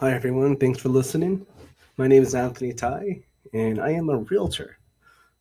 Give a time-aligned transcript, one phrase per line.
[0.00, 0.56] Hi, everyone.
[0.56, 1.44] Thanks for listening.
[1.96, 3.20] My name is Anthony Tai,
[3.52, 4.78] and I am a realtor.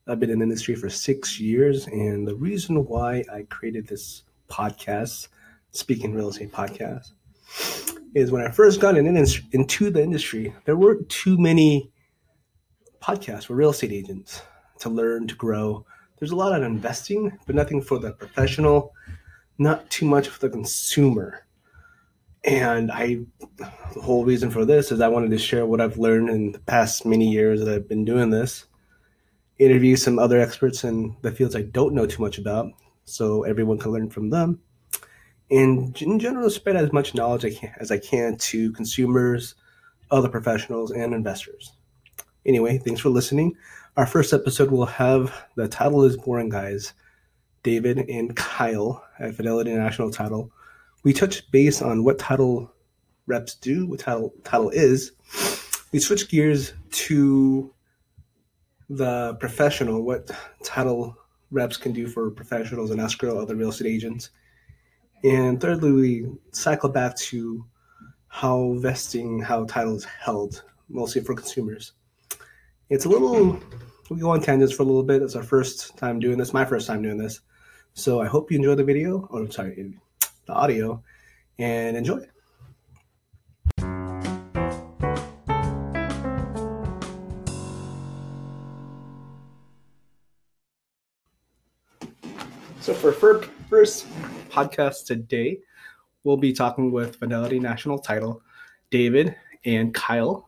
[0.08, 4.24] I've been in the industry for six years, and the reason why I created this
[4.50, 5.28] podcast,
[5.74, 7.12] Speaking Real Estate Podcast,
[8.16, 11.92] is when I first got in, into the industry, there weren't too many
[13.00, 14.42] podcasts for real estate agents
[14.80, 15.86] to learn, to grow.
[16.18, 18.92] There's a lot of investing, but nothing for the professional,
[19.60, 21.44] not too much for the consumer.
[22.48, 23.20] And I,
[23.58, 26.60] the whole reason for this is I wanted to share what I've learned in the
[26.60, 28.66] past many years that I've been doing this,
[29.60, 32.72] interview some other experts in the fields I don't know too much about,
[33.04, 34.62] so everyone can learn from them.
[35.52, 39.56] And in general, spread as much knowledge as I can to consumers,
[40.10, 41.74] other professionals, and investors.
[42.46, 43.58] Anyway, thanks for listening.
[43.98, 46.94] Our first episode will have the title is Boring Guys,
[47.64, 50.50] David and Kyle at Fidelity National Title
[51.04, 52.72] we touch base on what title
[53.28, 55.12] reps do, what title title is.
[55.92, 57.74] We switch gears to
[58.90, 60.32] the professional, what
[60.64, 61.16] title
[61.52, 64.30] reps can do for professionals and escrow, other real estate agents.
[65.24, 67.66] And thirdly, we cycle back to
[68.28, 71.94] how vesting, how titles held, mostly for consumers.
[72.90, 73.60] It's a little,
[74.10, 75.22] we go on tangents for a little bit.
[75.22, 77.42] It's our first time doing this, my first time doing this.
[77.94, 79.28] So I hope you enjoy the video.
[79.32, 79.96] Oh, sorry,
[80.48, 81.04] the audio
[81.60, 82.20] and enjoy.
[92.80, 94.08] So for first
[94.50, 95.60] podcast today,
[96.24, 98.42] we'll be talking with Fidelity National Title,
[98.92, 100.48] David and Kyle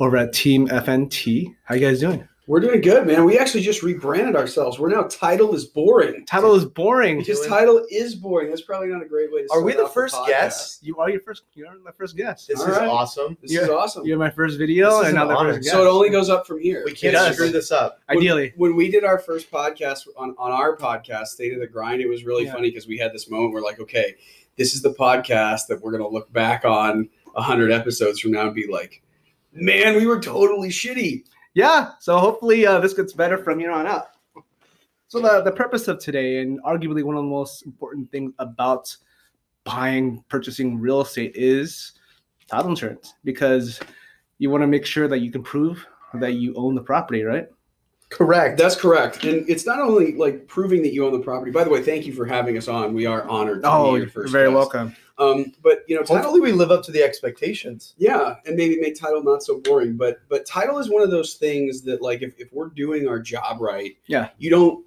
[0.00, 1.54] over at Team FNT.
[1.62, 2.28] How you guys doing?
[2.46, 3.24] We're doing good, man.
[3.24, 4.78] We actually just rebranded ourselves.
[4.78, 6.26] We're now title is boring.
[6.26, 7.18] Title is boring.
[7.18, 8.50] Because title is boring.
[8.50, 9.48] That's probably not a great way to.
[9.50, 10.82] Are we the first the guest?
[10.82, 11.44] You are your first.
[11.54, 12.48] You are my first guest.
[12.48, 12.86] This All is right.
[12.86, 13.38] awesome.
[13.40, 14.04] This you're, is awesome.
[14.04, 15.72] You're my first video, and now the first guest.
[15.72, 16.82] So it only goes up from here.
[16.84, 18.00] We can't screw this up.
[18.10, 21.66] Ideally, when, when, we did our first podcast on on our podcast, State of the
[21.66, 22.52] Grind, it was really yeah.
[22.52, 24.16] funny because we had this moment We're like, okay,
[24.58, 28.54] this is the podcast that we're gonna look back on hundred episodes from now and
[28.54, 29.02] be like,
[29.54, 33.86] man, we were totally shitty yeah, so hopefully uh, this gets better from here on
[33.86, 34.08] out.
[35.08, 38.94] So the, the purpose of today, and arguably one of the most important things about
[39.62, 41.92] buying, purchasing real estate is
[42.48, 43.80] title insurance because
[44.38, 47.48] you want to make sure that you can prove that you own the property, right?
[48.10, 48.58] Correct.
[48.58, 49.24] That's correct.
[49.24, 51.50] And it's not only like proving that you own the property.
[51.50, 52.94] By the way, thank you for having us on.
[52.94, 53.62] We are honored.
[53.62, 54.54] To oh, you're very guest.
[54.54, 54.96] welcome.
[55.18, 57.94] Um, but you know, title, hopefully we live up to the expectations.
[57.98, 59.96] Yeah, and maybe make title not so boring.
[59.96, 63.20] But but title is one of those things that like if, if we're doing our
[63.20, 64.84] job right, yeah, you don't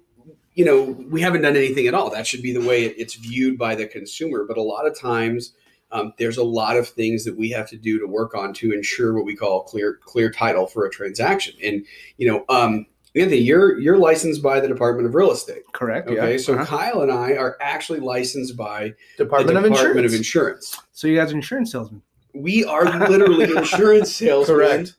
[0.54, 2.10] you know we haven't done anything at all.
[2.10, 4.44] That should be the way it's viewed by the consumer.
[4.46, 5.52] But a lot of times.
[5.90, 8.74] Um, there's a lot of things that we have to do to work on to
[8.74, 11.54] ensure what we call clear clear title for a transaction.
[11.64, 11.86] And
[12.18, 12.84] you know, um,
[13.16, 15.62] Anthony, you're you're licensed by the Department of Real Estate.
[15.72, 16.08] Correct.
[16.08, 16.38] Okay, yeah.
[16.38, 16.64] so uh-huh.
[16.64, 20.12] Kyle and I are actually licensed by Department, the of, Department insurance.
[20.12, 20.78] of Insurance.
[20.92, 22.02] So you guys are insurance salesmen.
[22.34, 24.56] We are literally insurance salesmen.
[24.56, 24.94] Correct.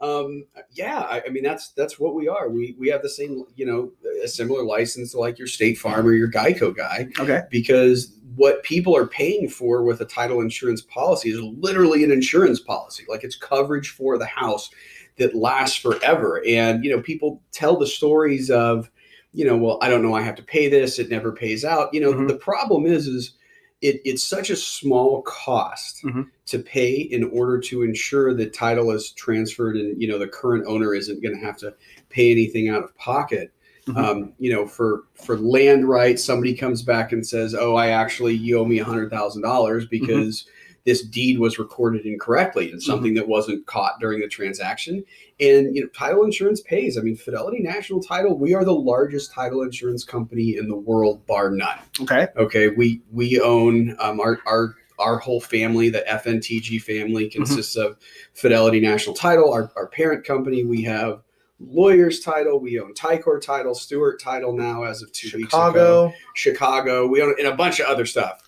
[0.00, 2.50] Um, yeah, I, I, mean that's that's what we are.
[2.50, 3.92] We we have the same, you know,
[4.22, 7.08] a similar license to like your State Farm or your Geico guy.
[7.18, 7.42] Okay.
[7.50, 12.60] Because what people are paying for with a title insurance policy is literally an insurance
[12.60, 13.04] policy.
[13.08, 14.68] Like it's coverage for the house
[15.16, 16.42] that lasts forever.
[16.46, 18.90] And, you know, people tell the stories of,
[19.32, 21.92] you know, well, I don't know, I have to pay this, it never pays out.
[21.92, 22.26] You know, mm-hmm.
[22.26, 23.34] the problem is, is
[23.80, 26.22] it, it's such a small cost mm-hmm.
[26.46, 30.64] to pay in order to ensure that title is transferred and, you know, the current
[30.66, 31.74] owner isn't going to have to
[32.08, 33.52] pay anything out of pocket.
[33.86, 33.98] Mm-hmm.
[33.98, 38.32] Um, you know, for for land rights, somebody comes back and says, "Oh, I actually
[38.32, 40.48] you owe me a hundred thousand dollars mm-hmm.
[40.84, 43.20] This deed was recorded incorrectly and something mm-hmm.
[43.20, 45.02] that wasn't caught during the transaction.
[45.40, 46.98] And you know, title insurance pays.
[46.98, 51.26] I mean, Fidelity National Title, we are the largest title insurance company in the world,
[51.26, 51.78] bar none.
[52.00, 52.28] Okay.
[52.36, 52.68] Okay.
[52.68, 57.36] We we own um, our our our whole family, the FNTG family, mm-hmm.
[57.36, 57.92] consists mm-hmm.
[57.92, 57.98] of
[58.34, 60.64] Fidelity National Title, our, our parent company.
[60.64, 61.22] We have
[61.60, 62.60] lawyers title.
[62.60, 66.04] We own Ticor title, Stewart title now as of two Chicago.
[66.04, 66.24] weeks ago.
[66.34, 67.06] Chicago.
[67.06, 68.43] We own and a bunch of other stuff.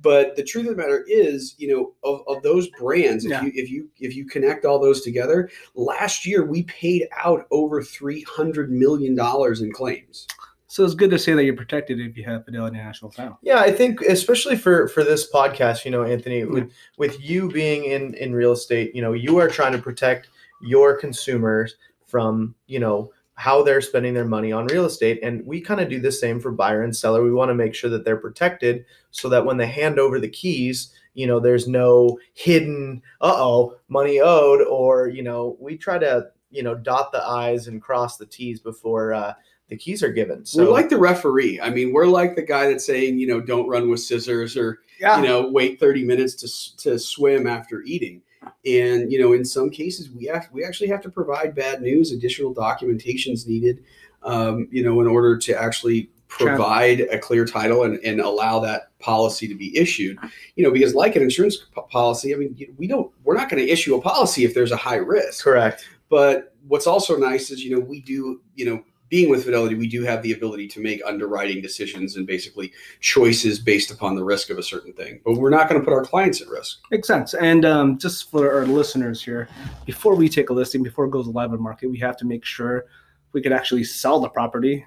[0.00, 3.42] But the truth of the matter is, you know, of, of those brands, if yeah.
[3.42, 7.82] you if you if you connect all those together, last year we paid out over
[7.82, 10.26] three hundred million dollars in claims.
[10.70, 13.38] So it's good to say that you're protected if you have Fidelity National Title.
[13.40, 17.84] Yeah, I think especially for for this podcast, you know, Anthony, with with you being
[17.84, 20.28] in in real estate, you know, you are trying to protect
[20.60, 25.20] your consumers from, you know, how they're spending their money on real estate.
[25.22, 27.22] And we kind of do the same for buyer and seller.
[27.22, 30.28] We want to make sure that they're protected so that when they hand over the
[30.28, 36.26] keys, you know there's no hidden uh-oh money owed or you know we try to
[36.50, 39.34] you know dot the i's and cross the t's before uh,
[39.68, 41.60] the keys are given so we're like the referee.
[41.60, 44.78] I mean, we're like the guy that's saying, you know, don't run with scissors or
[45.00, 45.20] Yeah.
[45.20, 48.22] you know, wait 30 minutes to to swim after eating.
[48.66, 52.12] And you know, in some cases, we have we actually have to provide bad news,
[52.12, 53.82] additional documentations needed,
[54.22, 58.96] um, you know, in order to actually provide a clear title and, and allow that
[58.98, 60.18] policy to be issued.
[60.56, 63.64] You know, because like an insurance p- policy, I mean, we don't we're not going
[63.64, 65.44] to issue a policy if there's a high risk.
[65.44, 69.74] correct But what's also nice is, you know, we do, you know, being with Fidelity,
[69.74, 74.24] we do have the ability to make underwriting decisions and basically choices based upon the
[74.24, 75.20] risk of a certain thing.
[75.24, 76.80] But we're not going to put our clients at risk.
[76.90, 77.34] Makes sense.
[77.34, 79.48] And um, just for our listeners here,
[79.86, 82.44] before we take a listing, before it goes live on market, we have to make
[82.44, 82.86] sure
[83.32, 84.84] we could actually sell the property,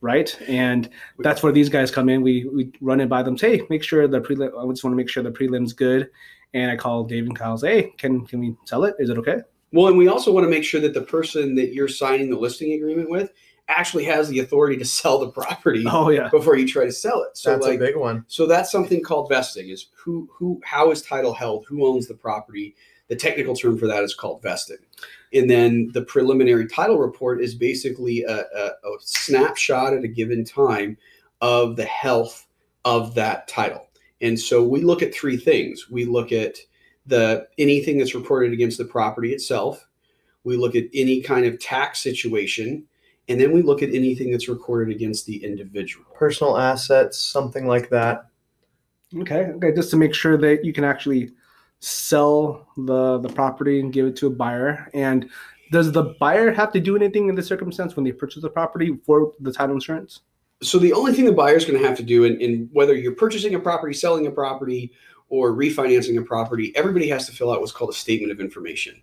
[0.00, 0.38] right?
[0.46, 2.22] And that's where these guys come in.
[2.22, 3.36] We we run it by them.
[3.36, 4.48] Say, hey, make sure the prelim.
[4.48, 6.10] I just want to make sure the prelim's good.
[6.54, 7.58] And I call Dave and Kyle.
[7.58, 8.94] Say, hey, can can we sell it?
[8.98, 9.38] Is it okay?
[9.72, 12.38] Well, and we also want to make sure that the person that you're signing the
[12.38, 13.32] listing agreement with
[13.68, 16.28] actually has the authority to sell the property Oh yeah.
[16.28, 17.36] before you try to sell it.
[17.36, 19.68] So that's like a big one So that's something called vesting.
[19.68, 21.66] Is who who how is title held?
[21.66, 22.74] Who owns the property?
[23.08, 24.78] The technical term for that is called vesting.
[25.32, 30.44] And then the preliminary title report is basically a, a, a snapshot at a given
[30.44, 30.96] time
[31.40, 32.46] of the health
[32.84, 33.86] of that title.
[34.20, 35.90] And so we look at three things.
[35.90, 36.56] We look at
[37.06, 39.86] the anything that's reported against the property itself.
[40.44, 42.84] We look at any kind of tax situation,
[43.28, 46.04] and then we look at anything that's recorded against the individual.
[46.14, 48.26] personal assets something like that
[49.14, 49.52] Okay.
[49.56, 49.72] Okay.
[49.72, 51.30] Just to make sure that you can actually
[51.80, 54.88] sell the the property and give it to a buyer.
[54.94, 55.28] And
[55.72, 58.98] does the buyer have to do anything in this circumstance when they purchase the property
[59.04, 60.20] for the title insurance?
[60.62, 63.12] so the only thing the buyer's going to have to do in, in whether you're
[63.12, 64.90] purchasing a property selling a property
[65.28, 68.94] or refinancing a property everybody has to fill out what's called a statement of information.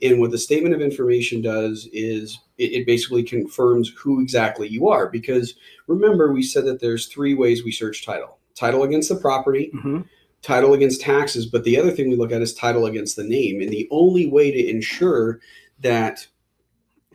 [0.00, 4.88] And what the statement of information does is it, it basically confirms who exactly you
[4.88, 5.54] are because
[5.86, 8.38] remember we said that there's three ways we search title.
[8.54, 10.00] Title against the property Mm-hmm.
[10.42, 13.60] title against taxes but the other thing we look at is title against the name.
[13.60, 15.40] And the only way to ensure
[15.80, 16.26] that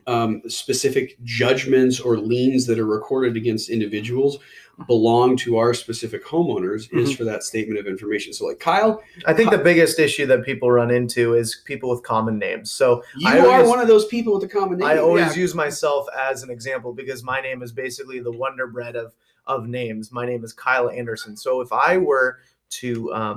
[0.06, 4.38] um, specific judgments or liens that are recorded against individuals
[4.86, 9.32] belong to our specific homeowners is for that statement of information so like kyle i
[9.34, 13.28] think the biggest issue that people run into is people with common names so you
[13.28, 15.42] I are always- one of those people with a common name I always Yeah.
[15.42, 19.14] use myself as an example because my name is basically the wonder bread of
[19.46, 20.12] of names.
[20.12, 21.34] My name is Kyle Anderson.
[21.34, 22.38] So if I were
[22.70, 23.36] to um,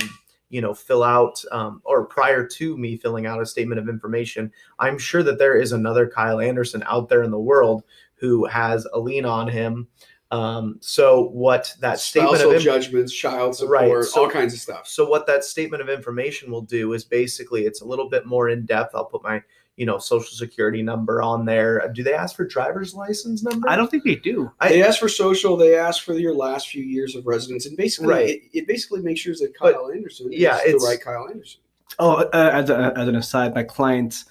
[0.49, 4.51] you know fill out um, or prior to me filling out a statement of information,
[4.77, 7.83] I'm sure that there is another Kyle Anderson out there in the world
[8.15, 9.87] who has a lien on him.
[10.31, 14.59] Um, so what that statement of in- judgments child support Right, so- all kinds of
[14.61, 18.25] stuff so what that statement of information will do is basically it's a little bit
[18.25, 18.95] more in depth.
[18.95, 19.43] I'll put my
[19.75, 21.89] you know social security number on there.
[21.93, 23.67] Do they ask for driver's license number?
[23.69, 24.51] I don't think they do.
[24.59, 27.75] I- they ask for social they ask for your last few years of residence and
[27.75, 28.29] basically Right.
[28.29, 31.59] it, it basically makes sure that But, kyle anderson yeah, is the right kyle anderson
[31.99, 34.23] Oh, uh, as, a, as an aside, my clients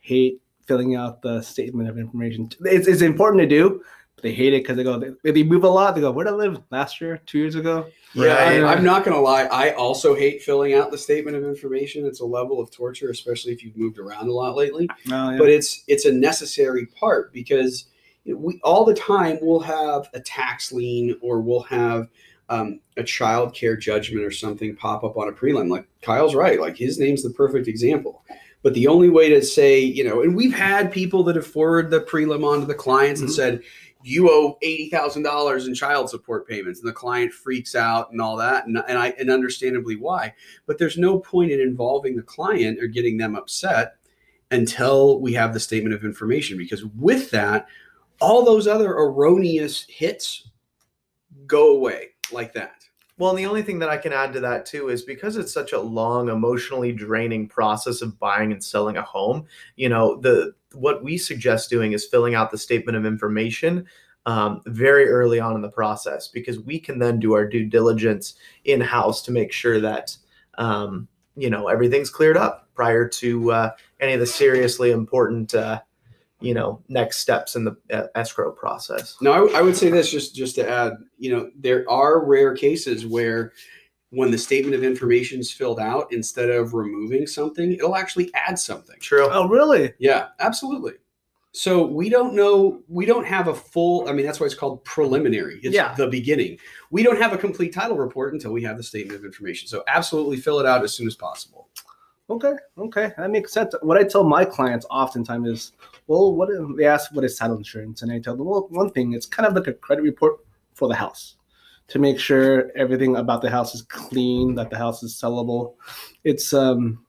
[0.00, 2.50] hate filling out the statement of information.
[2.64, 3.84] It's, it's important to do, but
[4.22, 5.94] they hate it because they go, they, they move a lot.
[5.94, 7.86] They go, where did I live last year, two years ago?
[8.14, 8.62] Yeah, Right.
[8.62, 9.42] I, I'm not gonna lie.
[9.44, 12.06] I also hate filling out the statement of information.
[12.06, 14.88] It's a level of torture, especially if you've moved around a lot lately.
[15.10, 15.36] Oh, yeah.
[15.36, 17.86] But it's it's a necessary part because
[18.24, 22.08] we all the time we'll have a tax lien or we'll have
[22.50, 25.68] um, a child care judgment or something pop up on a prelim.
[25.68, 26.60] Like Kyle's right.
[26.60, 28.22] Like his name's the perfect example.
[28.62, 31.90] But the only way to say, you know, and we've had people that have forwarded
[31.90, 33.34] the prelim onto the clients and Mhm.
[33.34, 33.62] said,
[34.06, 38.20] you owe eighty thousand dollars in child support payments, and the client freaks out and
[38.20, 40.34] all that, and, and I and understandably why.
[40.66, 43.96] But there's no point in involving the client or getting them upset
[44.50, 47.66] until we have the statement of information, because with that,
[48.20, 50.50] all those other erroneous hits
[51.46, 52.84] go away like that.
[53.16, 55.52] Well, and the only thing that I can add to that too is because it's
[55.52, 59.46] such a long, emotionally draining process of buying and selling a home.
[59.76, 63.86] You know, the what we suggest doing is filling out the statement of information
[64.26, 68.34] um, very early on in the process because we can then do our due diligence
[68.64, 70.16] in house to make sure that
[70.58, 71.06] um,
[71.36, 75.80] you know everything's cleared up prior to uh, any of the seriously important uh,
[76.40, 79.16] you know next steps in the uh, escrow process.
[79.20, 82.24] no I, w- I would say this just just to add, you know, there are
[82.24, 83.52] rare cases where
[84.10, 88.58] when the statement of information is filled out, instead of removing something, it'll actually add
[88.58, 88.96] something.
[89.00, 89.28] True.
[89.30, 89.92] oh, really?
[89.98, 90.92] Yeah, absolutely.
[91.50, 92.82] So we don't know.
[92.88, 94.08] We don't have a full.
[94.08, 95.60] I mean, that's why it's called preliminary.
[95.62, 95.94] It's Yeah.
[95.94, 96.58] the beginning.
[96.90, 99.66] We don't have a complete title report until we have the statement of information.
[99.68, 101.63] So absolutely fill it out as soon as possible.
[102.30, 103.74] Okay, okay, that makes sense.
[103.82, 105.72] What I tell my clients oftentimes is,
[106.06, 109.12] well, what they ask what is title insurance, and I tell them, well, one thing,
[109.12, 110.36] it's kind of like a credit report
[110.72, 111.36] for the house
[111.88, 115.74] to make sure everything about the house is clean, that the house is sellable.
[116.24, 117.04] It's um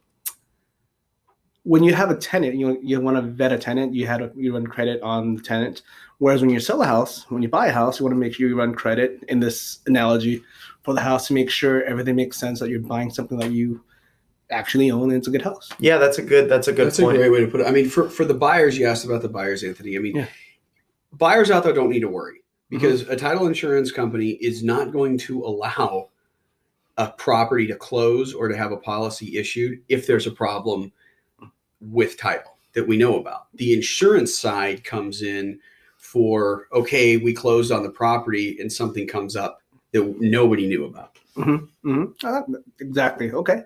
[1.63, 4.31] when you have a tenant, you you want to vet a tenant, you had a,
[4.36, 5.81] you run credit on the tenant.
[6.17, 8.34] Whereas when you sell a house, when you buy a house, you want to make
[8.34, 10.43] sure you run credit in this analogy
[10.84, 13.81] for the house to make sure everything makes sense that you're buying something that you
[14.52, 15.70] actually own and it's a good house.
[15.80, 16.50] Yeah, that's a good.
[16.50, 17.16] That's a good That's point.
[17.16, 17.68] a great way to put it.
[17.68, 19.96] I mean, for for the buyers, you asked about the buyers, Anthony.
[19.96, 20.28] I mean, Yeah.
[21.14, 22.40] buyers out there don't need to worry
[22.72, 22.78] Mm-hmm.
[22.78, 26.10] because a title insurance company is not going to allow
[26.98, 30.92] a property to close or to have a policy issued if there's a problem
[31.80, 33.48] with title that we know about.
[33.54, 35.60] The insurance side comes in
[35.98, 39.62] for okay, we closed on the property and something comes up
[39.92, 41.18] that nobody knew about.
[41.36, 42.06] hmm
[42.80, 43.32] exactly.
[43.32, 43.62] Okay.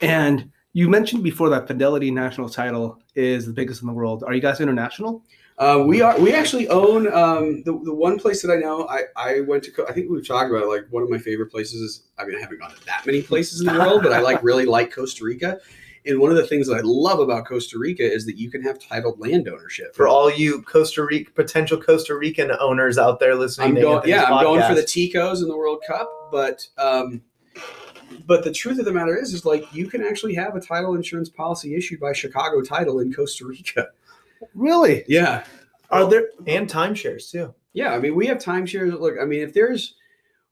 [0.00, 4.24] And you mentioned before that Fidelity National Title is the biggest in the world.
[4.26, 5.24] Are you guys international?
[5.56, 6.18] Uh, we are.
[6.18, 8.88] We actually own um, the the one place that I know.
[8.88, 9.86] I I went to.
[9.88, 12.02] I think we've talked about it, like one of my favorite places is.
[12.18, 14.42] I mean, I haven't gone to that many places in the world, but I like
[14.42, 15.60] really like Costa Rica.
[16.06, 18.62] And one of the things that I love about Costa Rica is that you can
[18.62, 19.94] have titled land ownership.
[19.94, 23.96] For all you Costa Rica potential Costa Rican owners out there listening, I'm going.
[23.96, 24.82] Anthony's Yeah, I'm going for the.
[24.82, 27.22] Ticos in the World Cup, but um,
[28.26, 30.94] but the truth of the matter is, is like you can actually have a title
[30.94, 33.88] insurance policy issued by Chicago Title in Costa Rica.
[34.54, 35.04] Really?
[35.08, 35.44] Yeah,
[35.90, 36.28] Are there?
[36.46, 37.54] and timeshares too.
[37.72, 38.98] Yeah, I mean, we have timeshares.
[38.98, 39.94] Look, I mean, if there's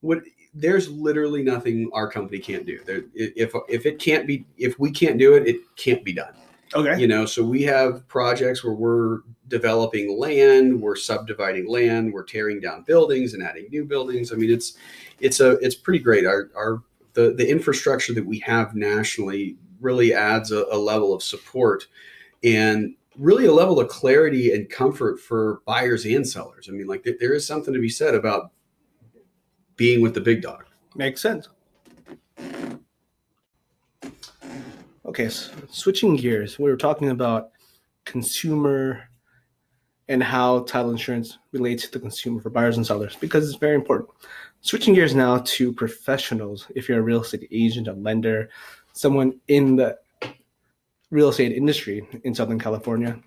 [0.01, 0.23] what
[0.55, 2.81] there's literally nothing our company can't do.
[2.85, 6.35] There, if if it can't be, if we can't do it, it can't be done.
[6.75, 6.99] Okay.
[6.99, 12.61] You know, so we have projects where we're developing land, we're subdividing land, we're tearing
[12.61, 14.33] down buildings and adding new buildings.
[14.33, 14.75] I mean, it's
[15.21, 16.27] it's a it's pretty great.
[16.27, 16.83] Our our
[17.15, 21.87] the the infrastructure that we have nationally really adds a, a level of support
[22.45, 26.69] and really a level of clarity and comfort for buyers and sellers.
[26.69, 28.53] I mean, like there- there is something to be said about
[29.77, 30.65] being with the big dog.
[30.95, 31.49] Makes sense.
[35.05, 37.51] Okay, so switching gears, we were talking about
[38.05, 39.03] consumer
[40.09, 43.75] and how title insurance relates to the consumer for buyers and sellers because it's very
[43.75, 44.11] important.
[44.65, 48.49] Switching gears now to professionals, if you're a real estate agent, a lender,
[48.93, 49.99] someone in the
[51.11, 53.19] real estate industry in Southern California,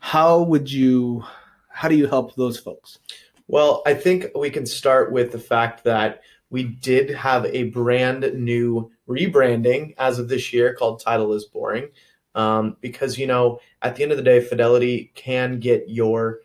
[0.00, 1.24] how would you,
[1.68, 2.98] how do you help those folks?
[3.46, 8.34] Well, I think we can start with the fact that we did have a brand
[8.34, 11.88] new rebranding as of this year called Title is Boring.
[12.34, 16.40] Um, because, you know, at the end of the day, Fidelity can get your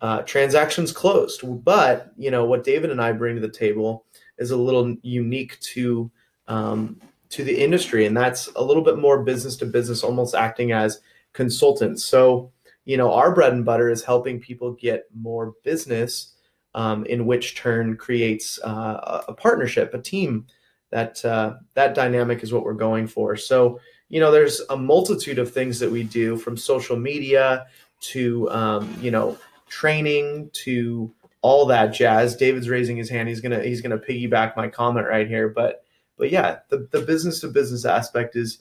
[0.00, 1.42] uh, transactions closed.
[1.64, 4.04] But, you know, what David and I bring to the table
[4.38, 6.10] is a little unique to
[6.46, 7.00] um,
[7.30, 11.00] to the industry, and that's a little bit more business to business, almost acting as
[11.34, 12.02] consultants.
[12.04, 12.50] So,
[12.86, 16.32] you know, our bread and butter is helping people get more business
[16.74, 20.46] um, in which turn creates uh, a partnership, a team.
[20.90, 23.36] That uh, that dynamic is what we're going for.
[23.36, 23.78] So
[24.08, 27.66] you know, there's a multitude of things that we do, from social media
[28.00, 29.36] to um, you know
[29.68, 32.36] training to all that jazz.
[32.36, 33.28] David's raising his hand.
[33.28, 35.48] He's gonna he's gonna piggyback my comment right here.
[35.48, 35.84] But
[36.16, 38.58] but yeah, the the business to business aspect is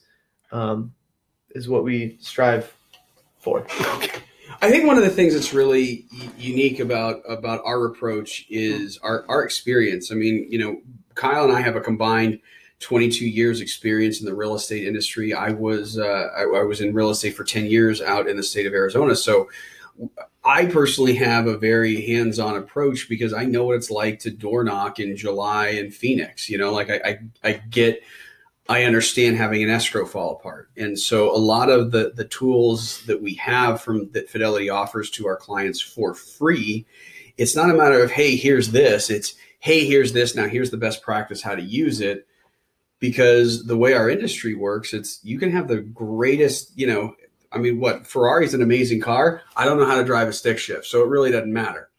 [0.51, 0.93] um,
[1.51, 2.73] is what we strive
[3.39, 3.65] for.
[4.61, 6.05] I think one of the things that's really
[6.37, 10.11] unique about about our approach is our our experience.
[10.11, 10.81] I mean, you know,
[11.15, 12.39] Kyle and I have a combined
[12.79, 15.33] 22 years experience in the real estate industry.
[15.33, 18.43] I was uh, I, I was in real estate for 10 years out in the
[18.43, 19.49] state of Arizona, so
[20.47, 24.63] I personally have a very hands-on approach because I know what it's like to door
[24.63, 26.49] knock in July in Phoenix.
[26.49, 28.01] You know, like I I, I get
[28.69, 30.69] I understand having an escrow fall apart.
[30.77, 35.09] And so a lot of the the tools that we have from that Fidelity offers
[35.11, 36.85] to our clients for free,
[37.37, 39.09] it's not a matter of hey, here's this.
[39.09, 40.33] It's hey, here's this.
[40.33, 42.25] Now here's the best practice how to use it.
[42.99, 47.15] Because the way our industry works, it's you can have the greatest, you know,
[47.51, 49.41] I mean, what Ferrari's an amazing car.
[49.55, 51.89] I don't know how to drive a stick shift, so it really doesn't matter.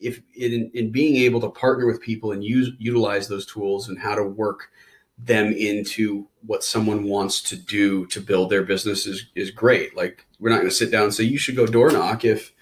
[0.00, 3.98] If in, in being able to partner with people and use utilize those tools and
[3.98, 4.70] how to work
[5.18, 9.96] them into what someone wants to do to build their business is, is great.
[9.96, 12.52] Like we're not going to sit down and say you should go door knock if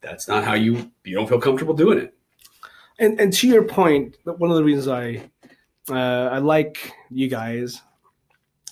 [0.00, 2.14] that's not how you you don't feel comfortable doing it.
[2.98, 5.28] And and to your point, one of the reasons I
[5.90, 7.82] uh, I like you guys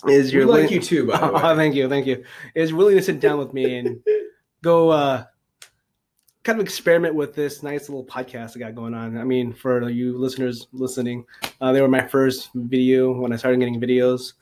[0.07, 1.41] is We like willing- you too, by the way.
[1.43, 2.23] Oh, thank you, thank you.
[2.55, 4.01] Is willing to sit down with me and
[4.61, 5.25] go uh,
[6.43, 9.17] kind of experiment with this nice little podcast I got going on.
[9.17, 11.25] I mean, for you listeners listening,
[11.61, 14.33] uh, they were my first video when I started getting videos.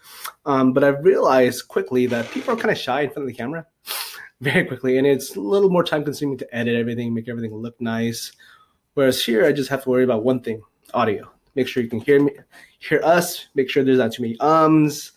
[0.45, 3.37] Um, but I realized quickly that people are kind of shy in front of the
[3.37, 3.65] camera
[4.41, 7.79] very quickly, and it's a little more time consuming to edit everything, make everything look
[7.79, 8.31] nice.
[8.95, 10.61] Whereas here, I just have to worry about one thing:
[10.93, 11.31] audio.
[11.53, 12.31] Make sure you can hear me,
[12.79, 13.47] hear us.
[13.55, 15.11] Make sure there's not too many ums.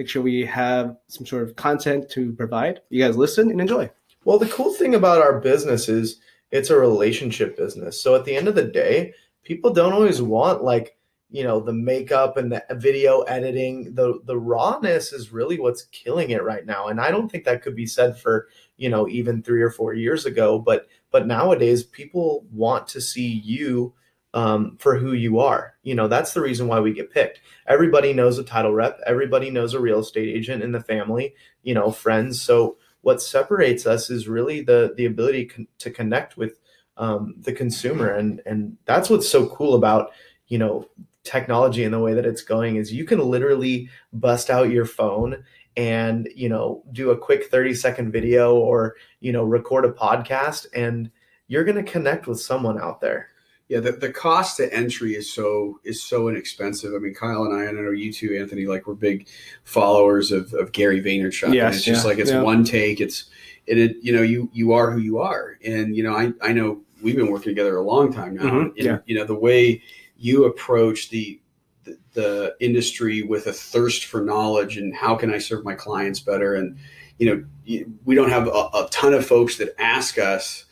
[0.00, 2.80] Make sure we have some sort of content to provide.
[2.88, 3.90] You guys listen and enjoy.
[4.24, 8.02] Well, the cool thing about our business is it's a relationship business.
[8.02, 10.96] So at the end of the day, people don't always want like,
[11.30, 13.94] you know, the makeup and the video editing.
[13.94, 16.88] The the rawness is really what's killing it right now.
[16.88, 19.92] And I don't think that could be said for, you know, even 3 or 4
[19.92, 23.92] years ago, but but nowadays people want to see you
[24.34, 25.74] um, for who you are.
[25.82, 27.40] You know, that's the reason why we get picked.
[27.66, 31.74] Everybody knows a title rep, everybody knows a real estate agent in the family, you
[31.74, 32.40] know, friends.
[32.40, 36.58] So what separates us is really the the ability con- to connect with
[36.96, 40.12] um, the consumer, and and that's what's so cool about
[40.48, 40.88] you know
[41.24, 45.44] technology and the way that it's going is you can literally bust out your phone
[45.76, 50.66] and you know do a quick 30 second video or you know record a podcast
[50.74, 51.10] and
[51.46, 53.29] you're going to connect with someone out there
[53.70, 56.92] yeah, the, the cost to entry is so is so inexpensive.
[56.92, 59.28] I mean, Kyle and I, and I know you too, Anthony, like we're big
[59.62, 61.54] followers of, of Gary Vaynerchuk.
[61.54, 62.42] Yes, and it's just like it's yeah.
[62.42, 63.00] one take.
[63.00, 63.30] It's
[63.68, 66.52] it, it you know you you are who you are, and you know I I
[66.52, 68.42] know we've been working together a long time now.
[68.42, 68.98] Mhm, and, yeah.
[69.06, 69.80] You know the way
[70.16, 71.40] you approach the,
[71.84, 76.18] the the industry with a thirst for knowledge and how can I serve my clients
[76.18, 76.76] better, and
[77.18, 80.64] you know we don't have a, a ton of folks that ask us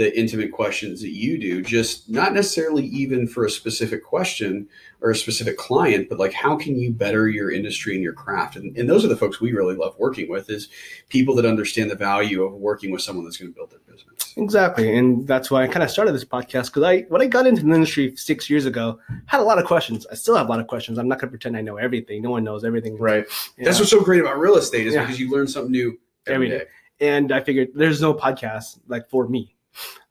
[0.00, 4.66] the intimate questions that you do just not necessarily even for a specific question
[5.02, 8.56] or a specific client but like how can you better your industry and your craft
[8.56, 10.68] and, and those are the folks we really love working with is
[11.10, 14.32] people that understand the value of working with someone that's going to build their business
[14.36, 17.46] Exactly, and that's why I kind of started this podcast because I, when I got
[17.48, 20.06] into the industry six years ago, had a lot of questions.
[20.10, 20.98] I still have a lot of questions.
[20.98, 22.22] I'm not going to pretend I know everything.
[22.22, 22.96] No one knows everything.
[22.96, 23.24] right
[23.58, 23.82] you that's know?
[23.82, 25.02] what's so great about real estate is Yeah.
[25.02, 26.58] because you learn something new Every every day.
[26.58, 29.56] day and I figured there's no podcast like for me.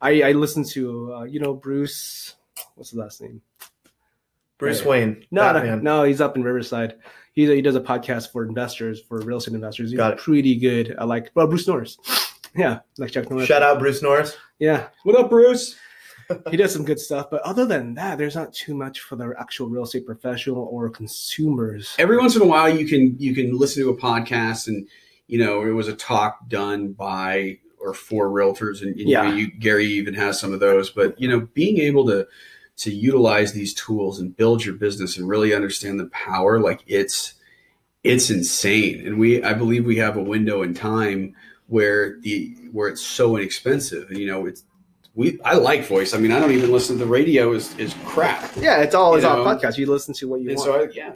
[0.02, 2.36] I, I listened to uh, you know Bruce.
[2.76, 3.42] What's the last name?
[4.58, 4.88] bruce Right.
[4.90, 6.96] wayne No, no, no, he's up in Riverside.
[7.34, 9.92] He he does a podcast for investors, for real estate investors.
[9.92, 10.20] He's Got it.
[10.20, 10.96] pretty good.
[11.00, 11.98] I like well Bruce Norris.
[12.56, 13.48] Yeah, like Chuck Norris.
[13.48, 15.76] shout out bruce norris Yeah, what up bruce
[16.50, 17.30] he does some good stuff.
[17.30, 20.90] But other than that, there's not too much for the actual real estate professional or
[20.90, 21.94] consumers.
[22.00, 24.88] every once in a while you can you can listen to a podcast and
[25.28, 29.24] you know it was a talk done by or for realtors and, and you know,
[29.24, 29.34] Yeah.
[29.36, 32.28] you, gary even has some of those but you know being able to
[32.78, 37.34] to utilize these tools and build your business and really understand the power like it's
[38.04, 41.36] it's insane and we i believe we have a window in time
[41.68, 44.64] where the where it's so inexpensive and you know it's
[45.16, 47.94] we i like voice i mean i don't even listen to the radio is is
[48.06, 49.78] crap Yeah, it's all it's all podcast.
[49.78, 50.66] You listen to what you and want.
[50.66, 51.14] so I, yeah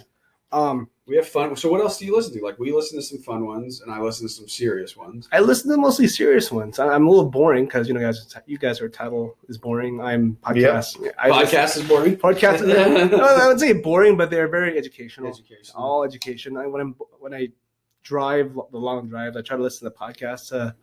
[0.54, 1.54] um, we have fun.
[1.58, 2.44] So what else do you listen to?
[2.44, 5.28] Like we listen to some fun ones, and I listen to some serious ones.
[5.34, 6.80] I listen to mostly serious ones.
[6.80, 10.00] I- I'm a little boring because you know, guys, you guys are title is boring.
[10.00, 10.96] I'm podcast.
[11.18, 12.16] I listen- Podcast is boring.
[12.16, 12.66] podcast.
[13.12, 15.28] no, I would say boring, but they're very educational.
[15.30, 15.74] Education.
[15.76, 16.56] All education.
[16.56, 17.50] I, when I'm when I
[18.04, 20.76] drive the long drives, I try to listen to podcasts to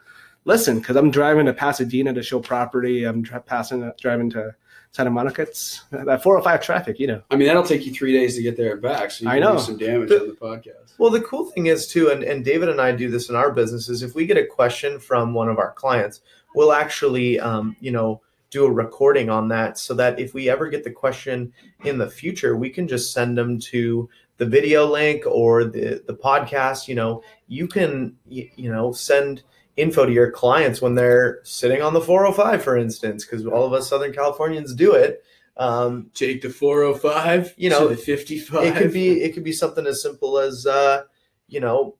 [0.44, 3.04] listen because I'm driving to Pasadena to show property.
[3.04, 4.54] I'm dri- passing driving to
[4.92, 5.42] Santa Monica.
[5.42, 7.22] It's that 405 traffic, you know.
[7.30, 9.10] I mean, that'll take you three days to get there and back.
[9.10, 9.52] So you I know.
[9.56, 10.94] do some damage The- on the podcast.
[10.98, 13.50] Well, the cool thing is too, and, and David and I do this in our
[13.52, 16.20] business, is if we get a question from one of our clients,
[16.54, 20.68] we'll actually, um, you know, do a recording on that so that if we ever
[20.68, 21.52] get the question
[21.84, 26.14] in the future, we can just send them to the video link or the the
[26.14, 26.88] podcast.
[26.88, 29.44] You know, you can you, you know send
[29.80, 33.72] info to your clients when they're sitting on the 405, for instance, because all of
[33.72, 35.24] us Southern Californians do it.
[35.56, 37.54] Um, Take the 405.
[37.56, 38.64] You know, to the 55.
[38.64, 41.02] it could be it could be something as simple as uh,
[41.48, 41.96] you know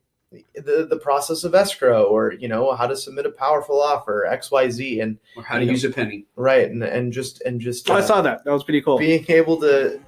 [0.54, 5.02] the the process of escrow or you know how to submit a powerful offer xyz
[5.02, 6.24] and or how to use a penny.
[6.36, 8.44] right and and just and just Oh, I uh, saw that.
[8.44, 8.96] That was pretty cool.
[8.96, 10.00] being able to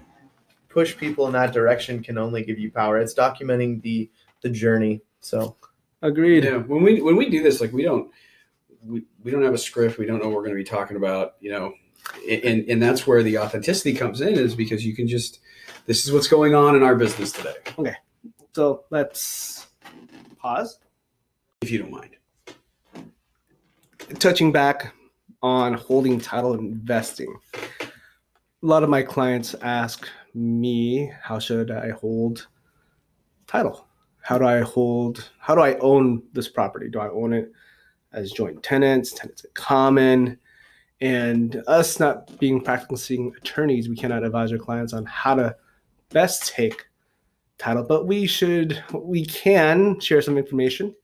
[0.69, 4.09] push people in that direction can only give you power it's documenting the
[4.43, 5.57] the journey so
[6.03, 6.45] Agreed.
[6.45, 6.57] Yeah.
[6.57, 8.11] When we when we do this, like we don't
[8.85, 9.99] we, we don't have a script.
[9.99, 11.35] We don't know what we're going to be talking about.
[11.41, 11.75] You know,
[12.29, 15.41] and and that's where the authenticity comes in is because you can just
[15.87, 17.55] this is what's going on in our business today.
[17.79, 17.97] Okay.
[18.55, 19.69] So let's
[20.39, 20.79] pause.
[21.63, 22.17] If you don't mind.
[24.19, 24.93] touching back
[25.43, 32.47] on holding title investing a lot of my clients ask me how should i hold
[33.47, 33.87] title
[34.23, 37.53] how do i hold how do i own this property do i own it
[38.13, 40.39] as joint tenants tenants in common
[41.01, 45.57] And us not being practicing attorneys, we cannot advise our clients on how to
[46.11, 46.87] best take
[47.59, 50.95] title, but we should, we can share some information.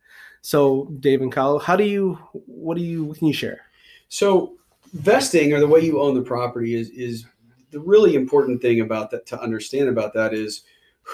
[0.40, 3.62] So, Dave and Kyle, how do you, what do you, what can you share?
[4.08, 4.54] So
[4.92, 7.26] vesting or the way you own the property is is
[7.70, 10.62] the really important thing about that to understand about that is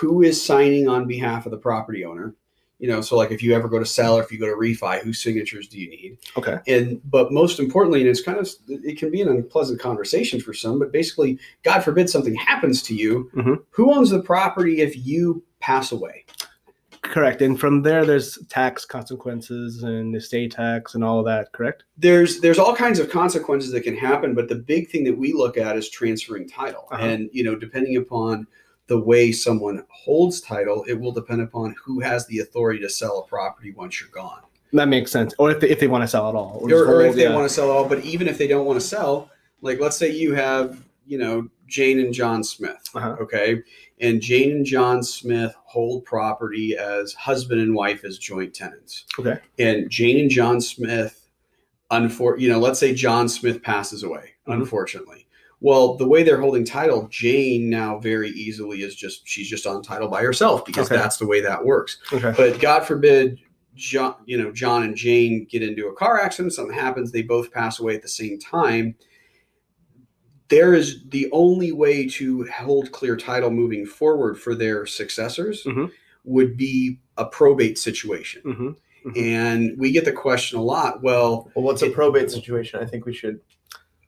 [0.00, 2.34] who is signing on behalf of the property owner.
[2.80, 4.56] You know, so like if you ever go to sell or if you go to
[4.56, 6.18] refi, whose signatures do you need?
[6.36, 6.58] Okay.
[6.66, 10.52] And but most importantly, and it's kind of it can be an unpleasant conversation for
[10.52, 13.62] some, but basically, God forbid something happens to you, Mhm.
[13.70, 16.24] who owns the property if you pass away?
[17.02, 17.42] Correct.
[17.42, 21.84] And from there, there's tax consequences and estate tax and all of that, correct?
[21.96, 25.32] there's there's all kinds of consequences that can happen but the big thing that we
[25.32, 27.06] look at is transferring title Uh-huh.
[27.06, 28.46] and you know depending upon
[28.86, 33.18] the way someone holds title it will depend upon who has the authority to sell
[33.20, 34.42] a property once you're gone
[34.72, 35.34] That makes sense.
[35.38, 36.58] Or if they, if they want to sell at all.
[36.60, 37.34] or, just or if they yeah.
[37.34, 39.30] want to sell all but even if they don't want to sell
[39.62, 43.16] like let's say you have you know jane and john smith Uh-huh.
[43.20, 43.62] okay
[44.00, 49.38] and jane and john smith hold property as husband and wife as joint tenants Okay.
[49.58, 51.28] and jane and john smith
[51.90, 54.54] unfor- you know let's say john smith passes away Mhm.
[54.60, 55.23] unfortunately
[55.64, 59.82] well the way they're holding title jane now very easily is just she's just on
[59.82, 61.00] title by herself because Okay.
[61.00, 62.34] that's the way that works Okay.
[62.36, 63.38] but God forbid,
[63.74, 67.50] John, you know, John and Jane get into a car accident, something happens, they both
[67.50, 68.94] pass away at the same time.
[70.48, 75.90] There is the only way to hold clear title moving forward for their successors Mhm.
[76.24, 78.42] would be a probate situation.
[78.42, 78.70] hmm
[79.18, 81.02] And we get the question a lot.
[81.02, 82.80] Well, Well, what's a probate situation?
[82.80, 83.63] I think we should take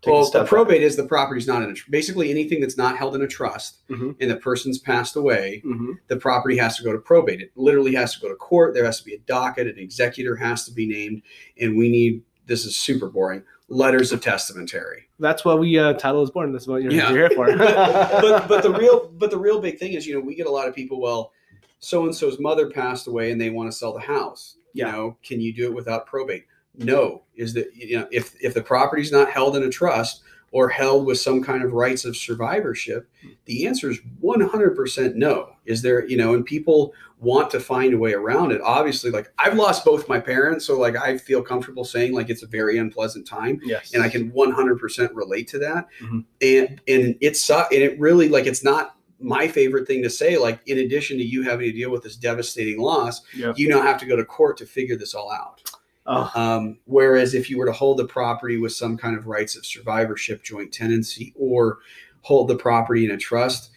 [0.07, 3.15] well, the probate is the property's not in a tr- basically anything that's not held
[3.15, 4.17] in a trust Mhm.
[4.21, 5.61] and the person's passed away.
[5.65, 7.41] hmm the property has to go to probate.
[7.41, 8.75] It literally has to go to court.
[8.75, 9.67] There has to be a docket.
[9.67, 11.23] An executor has to be named,
[11.61, 12.23] and we need.
[12.47, 13.43] This is super boring.
[13.69, 15.09] Letters of testamentary.
[15.19, 16.53] That's why we uh, title is born.
[16.53, 17.11] That's what you're, Yeah.
[17.11, 17.47] you're here for.
[17.57, 20.51] but but the real but the real big thing is you know we get a
[20.51, 21.01] lot of people.
[21.01, 21.33] Well,
[21.81, 24.57] so and so's mother passed away, and they want to sell the house.
[24.73, 24.93] You Yeah.
[24.93, 26.45] know, can you do it without probate?
[26.79, 27.23] No.
[27.35, 31.05] Is that you know if if the property's not held in a trust or held
[31.05, 33.11] with some kind of rights of survivorship,
[33.47, 35.51] the answer is 100% no.
[35.67, 38.61] Is there, you know, and people want to find a way around it.
[38.63, 42.43] Obviously, like I've lost both my parents, so like I feel comfortable saying like it's
[42.43, 43.93] a very unpleasant time yes.
[43.93, 45.89] and I can 100% relate to that.
[46.01, 46.25] Mhm.
[46.41, 50.61] And and it's and it really like it's not my favorite thing to say like
[50.67, 53.53] in addition to you having to deal with this devastating loss, Yeah.
[53.57, 55.63] you now have to go to court to figure this all out.
[56.07, 59.57] Oh, Um, whereas if you were to hold the property with some kind of rights
[59.57, 61.79] of survivorship, joint tenancy, or
[62.23, 63.71] hold the property in a trust,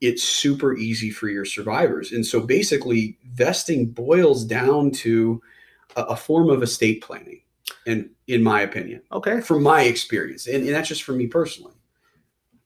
[0.00, 2.12] it's super easy for your survivors.
[2.12, 5.42] And so basically, vesting boils down to
[5.96, 7.40] a, a form of estate planning,
[7.86, 9.40] and in my opinion, okay.
[9.40, 11.72] from my experience, and, and that's just for me personally.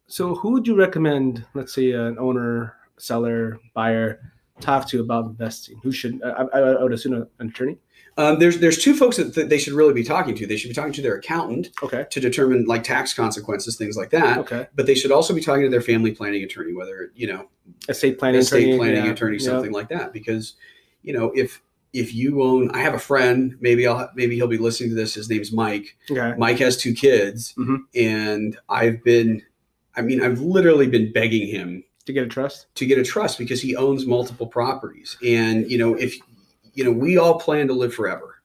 [0.07, 5.79] So, who would you recommend, let's say, an owner, seller, buyer, talk to about investing?
[5.85, 7.79] Who should, I, I, I would assume an attorney?
[8.21, 10.47] Um, there's there's two folks that, that they should really be talking to.
[10.47, 12.07] They should be talking to their accountant Okay.
[12.11, 14.39] to determine like tax consequences, things like that.
[14.39, 14.67] Okay.
[14.75, 17.49] But they should also be talking to their family planning attorney, whether you know
[17.89, 18.79] Estate planning estate attorney.
[18.79, 19.45] planning yeah, attorney, yeah.
[19.45, 20.13] something like that.
[20.13, 20.55] Because
[21.03, 23.57] you know if if you own, I have a friend.
[23.61, 25.15] Maybe I'll maybe he'll be listening to this.
[25.15, 25.97] His name's Mike.
[26.11, 26.35] Okay.
[26.39, 27.79] Mike has two kids, Mhm.
[27.95, 29.43] and I've been,
[29.97, 32.67] I mean, I've literally been begging him To get a trust?
[32.77, 36.17] to get a trust because he owns multiple properties, and you know if
[36.75, 38.37] you know we all plan to live forever.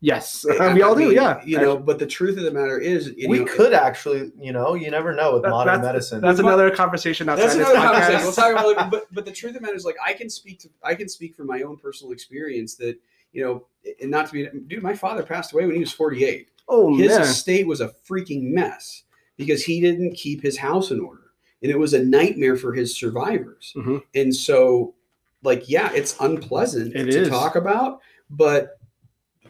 [0.00, 0.44] Yes.
[0.60, 1.06] I- we all I do.
[1.08, 1.42] mean, Yeah.
[1.44, 4.52] You know, but the truth of the matter is, you we know, could actually, you
[4.52, 6.20] know, you never know with That- modern that's- medicine.
[6.20, 7.92] That's another conversation outside That's this another podcast.
[7.92, 8.22] conversation.
[8.22, 8.90] We'll talk about it.
[8.90, 11.08] But but the truth of the matter is, like, I can speak to I can
[11.08, 12.98] speak from my own personal experience that
[13.32, 13.66] you know,
[14.00, 16.48] and not to be, dude, my father passed away when he was 48.
[16.68, 17.20] Oh, His man.
[17.22, 19.02] estate was a freaking mess
[19.36, 21.30] because he didn't keep his house in order,
[21.62, 23.72] and it was a nightmare for his survivors.
[23.76, 24.02] Mhm.
[24.14, 24.94] And so,
[25.46, 27.28] like, yeah, it's unpleasant It to is.
[27.30, 28.78] talk about, but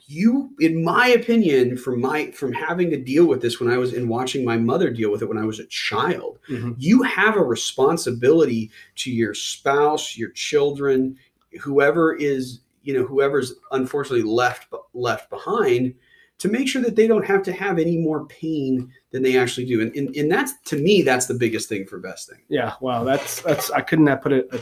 [0.09, 3.92] you in my opinion from my from having to deal with this when i was
[3.92, 6.76] in watching my mother deal with it when i was a child Mhm.
[6.78, 11.16] you have a responsibility to your spouse your children
[11.61, 15.92] whoever is you know whoever's unfortunately left left behind
[16.38, 19.66] to make sure that they don't have to have any more pain than they actually
[19.66, 23.02] do and, and, and that's to me that's the biggest thing for vesting Yeah, wow,
[23.02, 24.61] that's that's I couldn't have put it a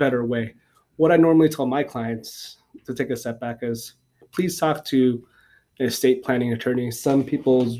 [0.00, 0.54] better way.
[0.96, 3.94] What I normally tell my clients to take a step back is
[4.32, 5.24] please talk to
[5.78, 6.90] an estate planning attorney.
[6.90, 7.78] Some people's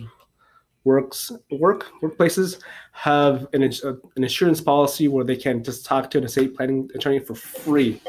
[0.85, 6.19] works work workplaces have an, uh, an insurance policy where they can just talk to
[6.19, 8.01] an estate planning attorney for free.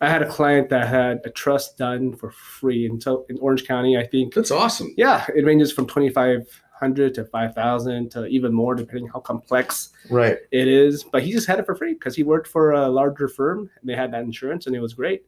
[0.00, 3.98] I had a client that had a trust done for free, so in Orange County,
[3.98, 6.40] I think that's awesome yeah, it ranges from twenty five
[6.78, 10.38] hundred to five thousand to even more, depending how complex Right.
[10.50, 11.04] it is.
[11.04, 13.88] But he just had it for free because he worked for a larger firm and
[13.88, 15.24] they had that insurance and it was great.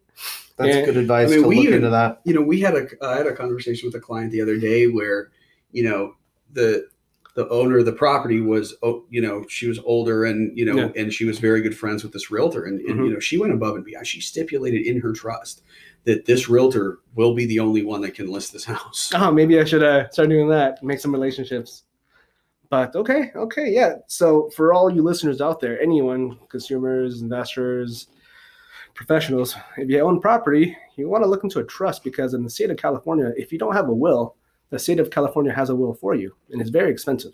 [0.56, 2.20] That's And- good advice I mean, to we look even- into that.
[2.24, 4.86] you know, we had a I had a conversation with a client the other day
[4.86, 5.30] where,
[5.72, 6.14] you know,
[6.52, 6.86] the
[7.36, 10.76] the owner of the property was, oh, you know, she was older and you know,
[10.76, 10.90] Yeah.
[10.96, 13.04] and she was very good friends with this realtor, and, and Mhm.
[13.06, 14.06] you know, she went above and beyond.
[14.06, 15.62] She stipulated in her trust
[16.04, 19.12] that this realtor will be the only one that can list this house.
[19.14, 21.84] Oh, maybe I should uh, start doing that, make some relationships.
[22.70, 23.96] But okay, okay, yeah.
[24.06, 28.06] So for all you listeners out there, anyone, consumers, investors,
[28.94, 32.50] professionals, if you own property, you want to look into a trust because in the
[32.50, 34.36] state of California, if you don't have a will,
[34.70, 37.32] the state of California has a will for you, and it's very expensive.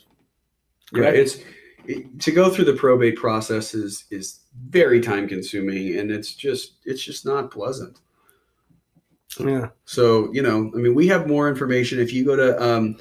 [0.92, 1.38] Yeah, it's
[1.84, 6.76] it, to go through the probate process is is very time consuming, and it's just
[6.84, 8.00] it's just not pleasant.
[9.40, 9.68] Yeah.
[9.84, 11.98] So, you know, I mean, we have more information.
[11.98, 12.96] If you go to um,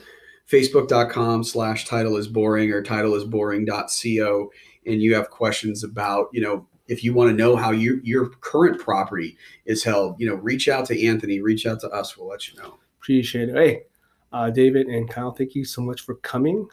[0.50, 4.52] facebook.com slash title is boring or title is boring.co
[4.86, 8.30] and you have questions about, you know, if you want to know how your your
[8.42, 12.16] current property is held, you know, reach out to Anthony, reach out to us.
[12.16, 12.78] We'll let you know.
[13.02, 13.56] Appreciate it.
[13.56, 13.84] Hey,
[14.32, 16.68] uh, David and Kyle, thank you so much for coming,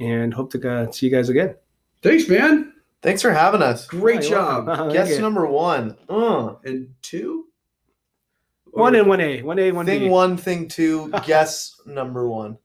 [0.00, 1.54] and hope to uh, see you guys again.
[2.02, 2.74] Thanks, man.
[3.00, 3.86] Thanks for having us.
[3.86, 4.66] Great You're job.
[4.66, 4.88] welcome.
[4.92, 5.96] Guest number one.
[6.08, 7.47] Uh, And two?
[8.72, 9.90] One and one A, one A, one A.
[9.90, 10.08] thing B.
[10.08, 12.58] one, thing two, guess number one.